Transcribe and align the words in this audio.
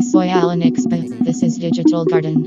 soy 0.00 0.28
Alan 0.28 0.62
Ixpa. 0.62 1.24
This 1.24 1.42
is 1.42 1.58
Digital 1.58 2.04
Garden. 2.04 2.46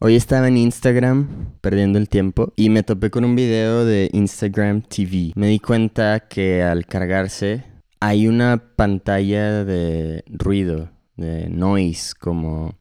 Hoy 0.00 0.16
estaba 0.16 0.48
en 0.48 0.56
Instagram 0.56 1.52
perdiendo 1.60 1.98
el 1.98 2.08
tiempo 2.08 2.52
y 2.56 2.70
me 2.70 2.82
topé 2.82 3.10
con 3.10 3.24
un 3.24 3.36
video 3.36 3.84
de 3.84 4.08
Instagram 4.12 4.82
TV. 4.82 5.32
Me 5.34 5.48
di 5.48 5.58
cuenta 5.58 6.20
que 6.20 6.62
al 6.62 6.86
cargarse 6.86 7.64
hay 8.00 8.28
una 8.28 8.62
pantalla 8.76 9.64
de 9.64 10.24
ruido, 10.26 10.90
de 11.16 11.48
noise, 11.50 12.14
como, 12.18 12.78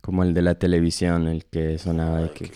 como 0.00 0.22
el 0.22 0.34
de 0.34 0.42
la 0.42 0.54
televisión, 0.54 1.26
el 1.26 1.44
que 1.44 1.76
sonaba 1.78 2.22
de 2.22 2.30
que... 2.30 2.52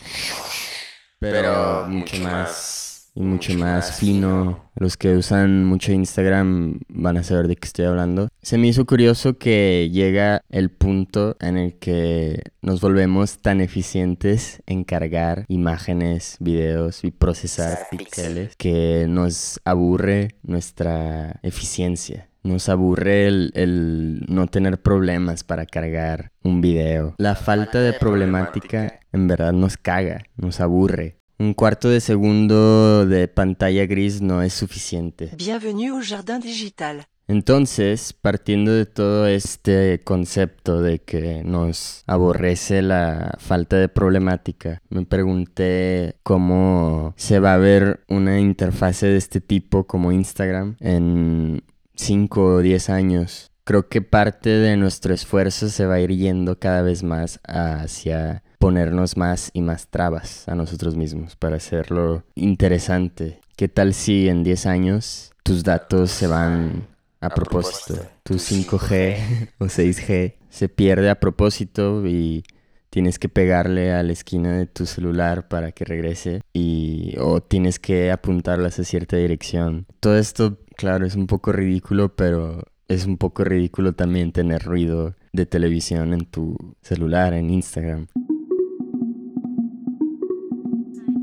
Pero 1.18 1.86
mucho 1.88 2.18
más 2.20 2.81
y 3.14 3.20
mucho 3.22 3.54
más 3.54 3.98
fino. 3.98 4.70
Los 4.74 4.96
que 4.96 5.16
usan 5.16 5.64
mucho 5.64 5.92
Instagram 5.92 6.80
van 6.88 7.18
a 7.18 7.22
saber 7.22 7.48
de 7.48 7.56
qué 7.56 7.66
estoy 7.66 7.84
hablando. 7.84 8.28
Se 8.40 8.58
me 8.58 8.68
hizo 8.68 8.86
curioso 8.86 9.38
que 9.38 9.90
llega 9.92 10.42
el 10.48 10.70
punto 10.70 11.36
en 11.40 11.58
el 11.58 11.78
que 11.78 12.42
nos 12.62 12.80
volvemos 12.80 13.38
tan 13.38 13.60
eficientes 13.60 14.62
en 14.66 14.84
cargar 14.84 15.44
imágenes, 15.48 16.36
videos 16.40 17.04
y 17.04 17.10
procesar 17.10 17.78
píxeles 17.90 18.56
que 18.56 19.06
nos 19.08 19.60
aburre 19.64 20.36
nuestra 20.42 21.38
eficiencia. 21.42 22.28
Nos 22.44 22.68
aburre 22.68 23.28
el, 23.28 23.52
el, 23.54 24.24
no 24.26 24.48
tener 24.48 24.82
problemas 24.82 25.44
para 25.44 25.64
cargar 25.64 26.32
un 26.42 26.60
video. 26.60 27.14
La 27.18 27.36
falta 27.36 27.80
de 27.80 27.92
problemática 27.92 28.98
en 29.12 29.28
verdad 29.28 29.52
nos 29.52 29.76
caga, 29.76 30.24
nos 30.36 30.60
aburre. 30.60 31.21
Un 31.42 31.54
cuarto 31.54 31.88
de 31.88 31.98
segundo 32.00 33.04
de 33.04 33.26
pantalla 33.26 33.84
gris 33.84 34.22
no 34.22 34.42
es 34.42 34.52
suficiente. 34.52 35.32
Bienvenue 35.36 35.88
au 35.88 36.00
jardin 36.00 36.38
digital. 36.38 37.04
Entonces, 37.26 38.12
partiendo 38.12 38.70
de 38.70 38.86
todo 38.86 39.26
este 39.26 40.00
concepto 40.04 40.80
de 40.80 41.00
que 41.00 41.42
nos 41.42 42.04
aborrece 42.06 42.80
la 42.80 43.34
falta 43.40 43.76
de 43.76 43.88
problemática, 43.88 44.82
me 44.88 45.04
pregunté 45.04 46.14
cómo 46.22 47.12
se 47.16 47.40
va 47.40 47.54
a 47.54 47.58
ver 47.58 48.04
una 48.08 48.38
interfase 48.38 49.08
de 49.08 49.16
este 49.16 49.40
tipo 49.40 49.88
como 49.88 50.12
Instagram 50.12 50.76
en 50.78 51.64
5 51.96 52.40
o 52.40 52.58
10 52.60 52.88
años. 52.88 53.51
Creo 53.64 53.88
que 53.88 54.02
parte 54.02 54.50
de 54.50 54.76
nuestro 54.76 55.14
esfuerzo 55.14 55.68
se 55.68 55.86
va 55.86 55.94
a 55.94 56.00
ir 56.00 56.10
yendo 56.10 56.58
cada 56.58 56.82
vez 56.82 57.04
más 57.04 57.38
hacia 57.46 58.42
ponernos 58.58 59.16
más 59.16 59.50
y 59.52 59.62
más 59.62 59.88
trabas 59.88 60.48
a 60.48 60.54
nosotros 60.54 60.96
mismos 60.96 61.36
para 61.36 61.56
hacerlo 61.56 62.24
interesante. 62.34 63.40
¿Qué 63.56 63.68
tal 63.68 63.94
si 63.94 64.28
en 64.28 64.42
10 64.42 64.66
años 64.66 65.32
tus 65.44 65.62
datos 65.62 66.10
se 66.10 66.26
van 66.26 66.88
a, 67.20 67.30
propósito? 67.30 68.00
Tu 68.24 68.34
5G 68.34 69.50
o 69.58 69.66
6G 69.66 70.34
se 70.48 70.68
pierde 70.68 71.10
a 71.10 71.20
propósito 71.20 72.04
y 72.04 72.42
tienes 72.90 73.18
que 73.18 73.28
pegarle 73.28 73.92
a 73.92 74.02
la 74.02 74.12
esquina 74.12 74.56
de 74.56 74.66
tu 74.66 74.86
celular 74.86 75.48
para 75.48 75.72
que 75.72 75.84
regrese 75.84 76.42
y 76.52 77.14
o 77.18 77.40
tienes 77.40 77.78
que 77.78 78.10
apuntarlas 78.10 78.78
a 78.80 78.84
cierta 78.84 79.16
dirección. 79.16 79.86
Todo 80.00 80.18
esto, 80.18 80.58
claro, 80.76 81.06
es 81.06 81.14
un 81.14 81.26
poco 81.26 81.52
ridículo, 81.52 82.14
pero 82.16 82.64
es 82.92 83.06
un 83.06 83.16
poco 83.16 83.44
ridículo 83.44 83.94
también 83.94 84.32
tener 84.32 84.62
ruido 84.62 85.14
de 85.32 85.46
televisión 85.46 86.12
en 86.12 86.26
tu 86.26 86.56
celular, 86.82 87.32
en 87.34 87.50
Instagram. 87.50 88.06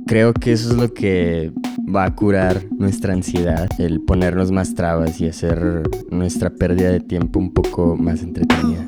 Creo 0.08 0.34
que 0.34 0.54
eso 0.54 0.72
es 0.72 0.76
lo 0.76 0.94
que 0.94 1.52
va 1.94 2.06
a 2.06 2.16
curar 2.16 2.66
nuestra 2.72 3.14
ansiedad, 3.14 3.70
el 3.78 4.02
ponernos 4.02 4.52
más 4.52 4.74
trabas 4.74 5.22
y 5.22 5.28
hacer 5.28 5.84
nuestra 6.10 6.50
pérdida 6.50 6.90
de 6.90 7.00
tiempo 7.00 7.40
un 7.40 7.54
poco 7.54 7.96
más 7.96 8.24
entretenida. 8.24 8.88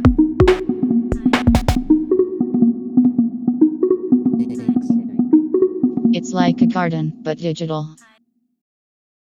It's 6.13 6.33
like 6.33 6.61
a 6.61 6.67
garden, 6.67 7.13
but 7.23 7.37
digital. 7.37 7.95